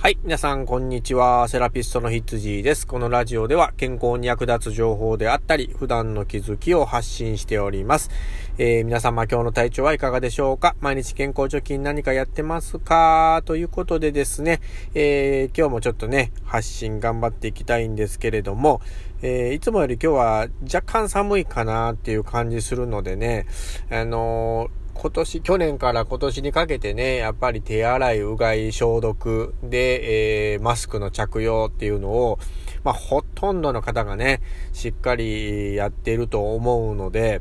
[0.00, 0.18] はい。
[0.24, 1.46] 皆さん、こんにちは。
[1.46, 2.86] セラピストのヒッツジーです。
[2.86, 8.10] このラジオでは健康に役立つ情報であったり、普段の気づきを発信しております。
[8.56, 10.74] えー、皆様、今日の体調はいかがでしょうか？
[10.80, 13.42] 毎日健康貯金何かやってますか？
[13.44, 14.62] ということでですね、
[14.94, 18.80] えー、今日もちょっとね、発信頑張っていきたいんですけれども、
[19.20, 23.44] えー、いつもより今日は若干寒いかなっていう感じするのでね、
[23.90, 32.38] あのー今年、去年から今年にかけてね、やっぱり手洗い、うがい、消毒で、えー、マスクの着用っていうのを、
[32.84, 34.42] まあ、ほとんどの方がね、
[34.74, 37.40] しっかりやってると思うので、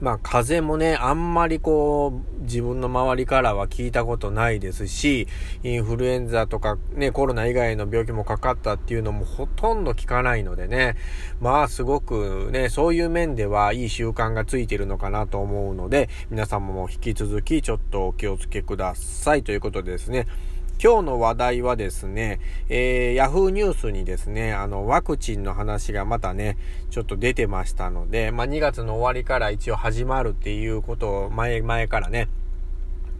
[0.00, 5.28] まあ風もね、あんまりこう、自分の周りからは聞いたことないですし、
[5.62, 10.96] インフルエンザとかね、コロナ以外の病気もかかったっていうのもほとんど聞かないのでね、
[11.40, 20.26] まあすごくね、そういう面ではいい習慣がついてるのかなと思うので、皆様も引き続きちょっとお気をつけくださいということでですね、
[20.82, 26.56] 今日の話題はですね、えー、ヤフーニュースにですね、あの、ワクチンの話がまたね、
[26.88, 32.28] ちょっと出てましたので、まあ、2月の終わりから一応始まるっていうことを前、前からね、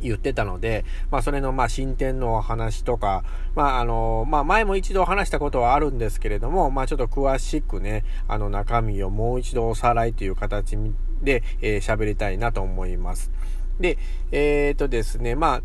[0.01, 10.79] 言ってたので、まあそれのまあ進展のお話とか、まああの、まあ前も一度話したことはあるんですけれども、まあちょっと詳しくね、あの中身をもう一度おさらいという形
[11.21, 13.31] で喋、えー、りたいなと思います。
[13.79, 13.99] で、
[14.33, 15.63] えっ、ー、とですね、まあ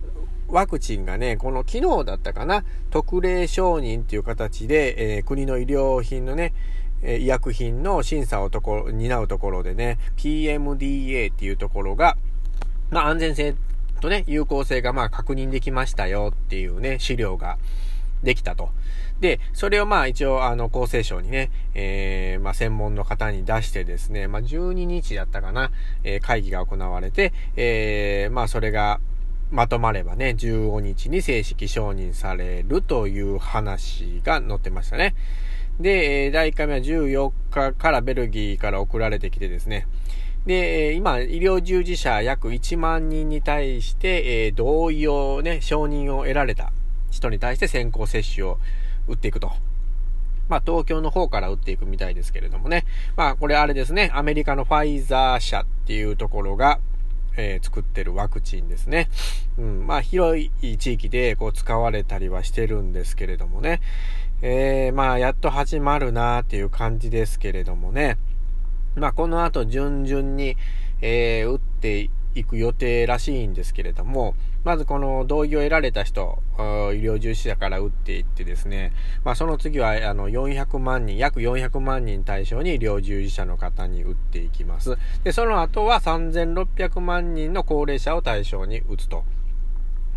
[0.47, 6.53] ワクチンがね、この昨日だったかな、特例承認っていう形で、えー、国の医療品のね、
[7.01, 12.17] え医薬品の審査をとこ、担うところでね、PMDA っていうところが、
[12.89, 13.55] まあ安全性
[14.01, 17.57] とね、有効性がまあ確認できましたよっていうね、資料が
[18.23, 18.69] できたと。
[19.19, 25.71] で、それをまあ一応あの厚生省にね、えー、まあ専門の方に出してですね、まあ12日だったかな、
[26.03, 28.99] えー、会議が行われて、えー、まあそれが、
[29.51, 35.15] まとまればね、15日に正式承認されるという話が載ってましたね。
[35.79, 39.88] で、第1回目は14日からベルギーから送られてきてですね。
[40.45, 46.72] で、今、医療従事者約1万人に対して、同意をね、承認を得られた
[47.09, 48.59] 人に対して先行接種を
[49.07, 49.51] 打っていくと。
[50.47, 52.85] まあ、東京の方から打っていくみたいですけれどもね。
[53.16, 56.79] まあ、これあれですね、アメリカのファイザー社っていうところが、
[57.38, 59.09] えー、作ってるワクチンですね。
[59.57, 63.81] うん、まあ広い地域でこう使われたりはしてるんですけれどもね。
[64.41, 68.18] えー、まあやっと始まるなっていう感じですけれどもね。
[68.95, 70.57] まあこの後順々に、
[71.01, 78.91] えー、打って行く予定らしいんですけれども、まずこの同意を得られた人、医療従事者から打っていってですね、
[79.23, 84.97] まあその次はあの400万人、約400万人対象に医療従事者の方に打っていきます。
[85.24, 89.24] で、その後は3600万人の高齢者を対象に打つと。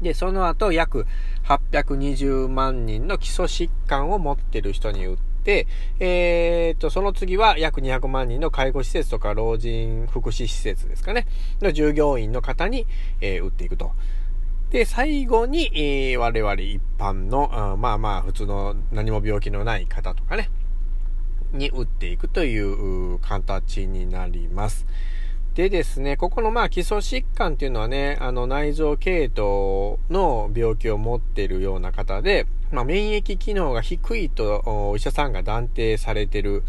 [0.03, 1.07] で、その後約
[1.45, 5.28] 820万人の基礎疾患を持ってる人に打って、
[6.01, 11.27] えー、っと、その次は約200万人の介護施設とか老人福祉施設ですかね、
[11.61, 12.87] の従業員の方に、
[13.21, 13.93] えー、打っていくと。
[14.71, 20.51] で、最後に、えー、我々一般の、あまあまあ、普通の何も病気のない方とかね、
[21.53, 24.87] に打っていくという形になります。
[25.59, 36.63] でですね、ここのまあ基礎疾患っていうのはね、あの内臓系統の病気を持っているような方で、まあ免疫機能が低いとお医者さんが断定されてる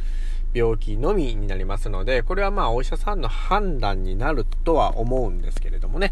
[0.55, 6.11] 病気のみになりますので、これはまあお医者さんの判断になるとは思うんですけれどもね。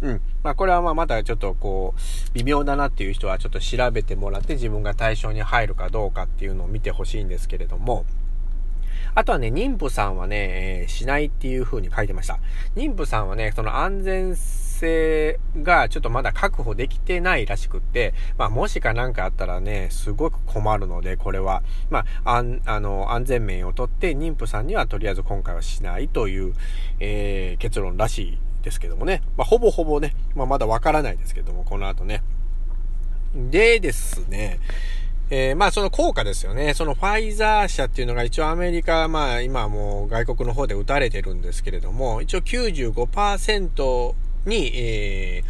[0.00, 0.20] うん。
[0.44, 2.00] まあこれはまあまだちょっとこう、
[2.34, 8.04] 微妙だなっていう人はちょっと調べてもらって自分が対象に入るかどうかっていうのを見てほしいんですけれども、
[9.14, 12.38] あとはね、妊婦さんはね、えー、しないっていう風に書いてました。
[12.76, 14.36] 妊婦さんはね、その安全
[14.82, 26.54] 性がちょっとまだ確保できてないらしくって、まあもしかなんかあったらね、すごく困るので、これは、まあ、ああの、安全面をとって妊婦さんにはとりあえず今回はしないという、
[27.00, 29.22] えー、結論らしいですけどもね。
[29.36, 32.22] まあほぼほぼね、まあまだわからないですけども、この後ね。
[33.34, 34.58] でですね、
[35.34, 36.74] えー、まあその効果ですよね。
[36.74, 44.12] そのファイザー社っていうのが一応アメリカ、まあ今もう外国の方で打たれてるんですけれども、一応95%
[44.44, 45.42] に、え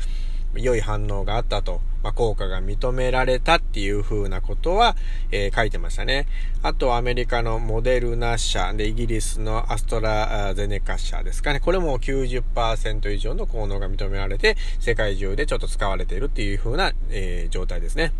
[0.55, 4.95] ー、良い反応があったと、まあ、効果が認められたっていう風なことは、
[5.33, 6.29] えー、書いてましたね。
[6.63, 11.59] あとアメリカのモデルナ社でイギリスのアストラゼネカ社ですかね。
[11.59, 18.13] これも90%以上の効能が認められて、世界中でちょっと使われているっていう風な、えー、状態ですね。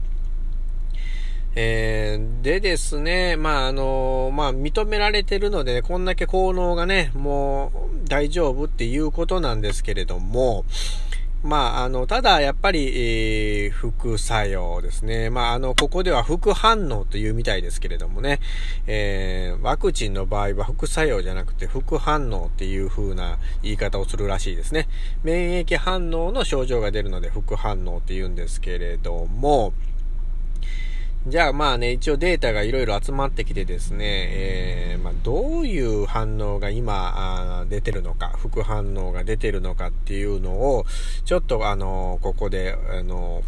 [1.55, 7.73] えー、でですね、まあ、あのまあ、認められてるので、ね、こんだけ効能がね、も
[8.05, 10.65] う大丈夫っていうことなんですけれども、
[11.43, 15.29] まあ、あの、ただ、やっぱり、えー、副作用ですね。
[15.29, 18.39] まあ、あの、ここでは副反応というみたいですけれどもね、
[18.87, 24.89] えー、ワクチンの場合は副作用じゃなくて副反応っていう風な言い方をするらしいですね。
[25.25, 29.73] 免疫反応の症状が出るので副反応って言うんですけれども、
[31.25, 40.85] じゃあまあね、一応データがいろいろ集まってきてですね、えー、まあ、どういう反応が今あ出てるのか、副反応が出てるのかっていうのを、
[41.25, 43.45] ちょっとあの、ここで、あの、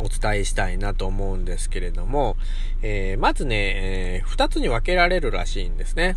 [0.00, 2.36] お伝えしたいなと思うんですけれども、
[2.82, 6.16] えー、まずね、えー、2つに分けられるらしいんですね。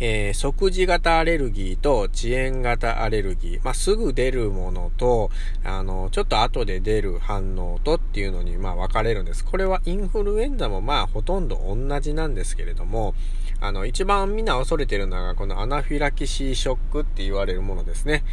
[0.00, 5.30] えー、即時型アレルギーと遅延型アレルギー、まあ、すぐ出るものと、
[5.64, 9.44] あの、ちょっと後で出る反応とっていうのに、まあ、分かれるんです。
[9.44, 13.14] これはインフルエンザもまあ、ほとんど同じなんですけれども、
[13.60, 18.24] あの、一番みんな恐れてるのが、このアナフィラキシーショックって言われるものですね。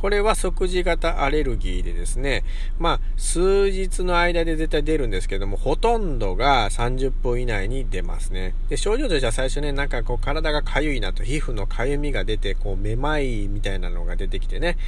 [0.00, 2.42] これは即時型アレルギーでですね、
[2.78, 8.54] まあ、数日の間で絶対出るんですけども、ほとんどが30分以内に出ますね。
[8.70, 14.78] で、症状としては最初ね、なんかこう体が痒いなと、皮膚の痒みが出て、こうめまいみたいなのが出てきてね、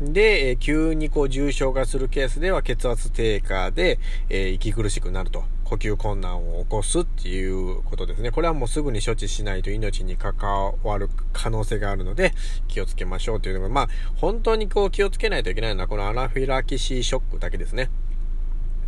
[0.00, 4.00] で、え急にこう重症化するケースでは血圧低下で、
[4.30, 5.44] えー、息苦しくなると。
[5.70, 8.32] 呼吸困難を起こすっていうことですね。
[8.32, 10.34] これはもうすぐに処置しないと命に関
[10.82, 12.34] わる可能性があるので
[12.66, 17.88] 気をつけましょうというのが、まあ本当にこう気をつけないといけないのはこのアナフィラキシーショックだけですね。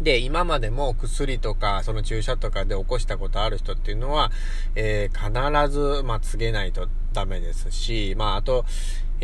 [0.00, 4.32] で、今までも薬とか、その注射とかで起こしたことある人っていうのは、
[4.74, 8.64] えー、必ず、まあ、告げないとダメですし、まあ、あと、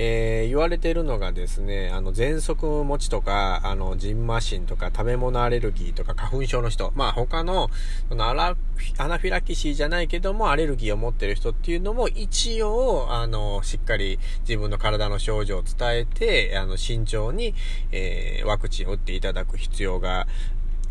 [0.00, 7.68] えー、言われているのがですね、あの、喘息持ちとか、あの、ジンマシンとか、食べ物アレルギーとか、花粉症の人、まあ、他の、
[8.08, 8.56] そのアラ、
[8.98, 17.56] アナフィラキシーじゃないけども、アレルギーを持ってる人っていうのも、一応、あの、しっかり自分の体の症状を伝えて、あの、慎重に、
[17.90, 20.28] えー、ワクチンを打っていただく必要が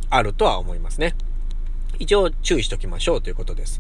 [0.09, 1.15] あるとは思いますね。
[1.97, 3.79] 一応、注意しておきましょうということです。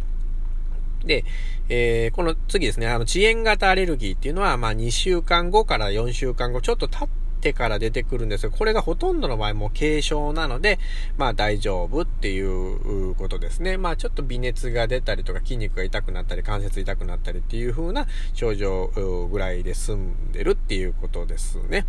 [1.05, 1.23] で、
[1.69, 7.07] えー、この次ですね、あの、遅延型アレルギーっていうのは、まあ、2週間後から4週間後、ちょっと経っ
[7.39, 10.79] てから出てくるんですが、これがほとんどの場合も軽症なので、
[11.17, 13.77] まあ大丈夫っていうことですね。
[13.77, 18.87] まあちょっと微熱が出たりとか筋肉が痛くなったり関節痛くなったりっていう風な症状
[19.31, 21.85] ぐらいで済んでるっていうことですね。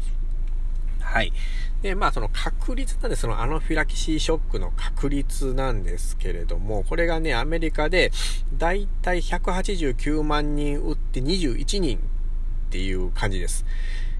[1.08, 1.32] はい。
[1.82, 8.12] で、まあその確率なんで、そのアノフィラキシーショックの確率なんですけれども、これがね、アメリカで
[8.56, 12.00] だいたい189万人打って21人っ
[12.70, 13.64] ていう感じです。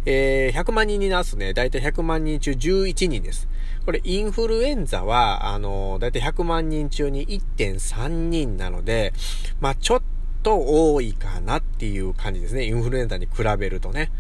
[0.07, 3.49] えー、100万人になすね、だいたい100万人中11人です。
[3.85, 9.13] これ、インフルエンザは、あの、だいたい100万人中に1.3人なので、
[9.61, 10.03] まあちょっ
[10.43, 12.65] と多いかなっていう感じですね。
[12.65, 14.11] インフルエンザに比べるとね。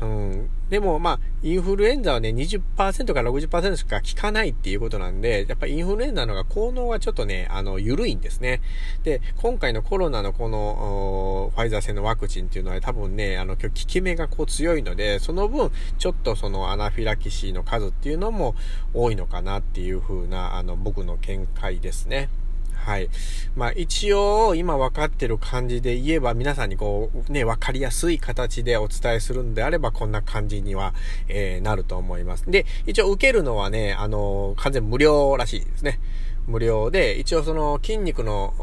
[0.00, 0.50] うん。
[0.70, 8.60] でも、まあ、インフルエンザはね、20%から60%しか効かないっていうことなんで、やっぱインフルエンザのが効能がちょっとね、あの、緩いんですね。
[9.04, 18.54] で、今回のコロナのこの、ファイザー製のワクチンっていうのは多分ね、あの、今日効き目がこう強いので、その分、ちょっとそのアナフィラキシーの数っていうのも
[18.94, 22.28] 多いのかなっていう風な、あの、僕の見解ですね。
[22.72, 23.08] はい。
[23.56, 30.94] まあ一応今分かってる感じで言えば皆さんにこうね、分かりやすい形でお伝えするんであればこんな感じには、
[31.28, 32.50] えー、なると思います。
[32.50, 35.98] で、一応受けるのはね、あの、完全無料らしいですね。
[36.46, 38.54] 無料で、一応その筋肉の、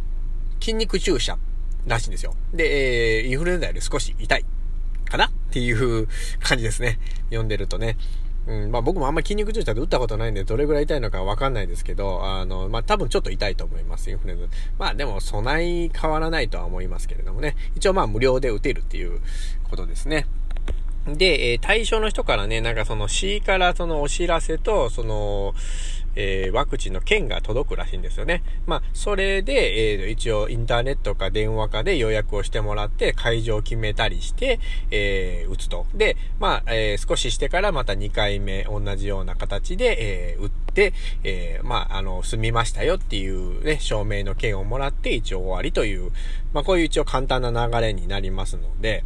[0.59, 1.37] 筋肉注射
[1.87, 2.35] らしいんですよ。
[2.53, 4.45] で、えー、インフルエンザより少し痛い
[5.05, 6.07] かなっていう
[6.39, 6.99] 感じですね。
[7.25, 7.97] 読んでるとね。
[8.47, 14.45] うん、まあ僕もあんまり筋肉注射で打ったことないんで、どれぐらい痛いのかわかんないですけど、あの、まあ多分ちょっと痛いと思います、インフルエンザ。
[14.79, 17.55] まあでも備え変わらないとは思いますけれどもね。
[17.75, 19.21] 一応まあ無料で打てるっていう
[19.69, 20.25] ことですね。
[21.07, 25.53] で、えー、対象の人からね、なんかその C からそのお知らせと、その、
[26.15, 28.43] えー、ワクチンの券が届くらしいんですよね。
[28.65, 34.59] まあ、それで、えー、一応インターネットか電話かで予約をしてもらって、会場を決めたりして、
[34.91, 35.85] えー、打つと。
[35.93, 46.11] で、まあ、えー、少ししてからまた2回目同じような形で、えー、打って、えー、まあ、あの、済みましたよっていうね、証明の券をもらって一応終わりという、
[46.53, 49.03] まあ、こういう一応簡単な流れになりますので、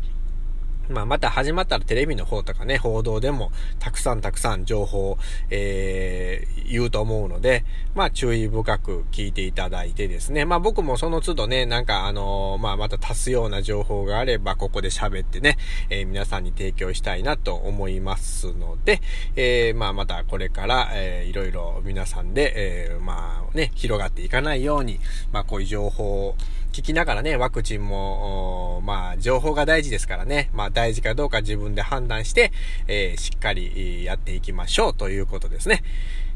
[0.89, 5.17] まあ、また始まったらテレビの方とかね、報道でもたくさんたくさん情報、
[5.49, 15.57] えー、言うと思うので、まあ注意深く聞いていただいてですね、まあ僕もその都度ね、なんかあのー、まあまた足すような情報があれば、ここで喋ってね、
[15.89, 19.01] えー、皆さんに提供したいなと思いますので、
[19.35, 24.99] えー、まあまたこれから、えー、いろいろ皆さんで、えー、まあね、広がっていかないように、
[25.31, 26.35] まあこういう情報を
[26.75, 32.51] 聞きながらね、ワクチンも、まあ情報が大事ですからね、まあ大事かどうか自分で判断して、
[32.89, 35.83] えー、しっかりやっていきましょうということですね。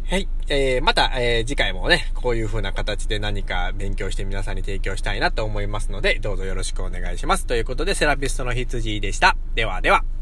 [0.08, 0.30] はい。
[0.48, 7.46] えー、また、えー、次回もね、こういう風な形で何か勉強して皆さんに提供したいなと思いますので、どうぞよろしくお願いします。
[7.46, 9.36] ということで、セラピストの羊でした。
[9.56, 10.19] ではでは。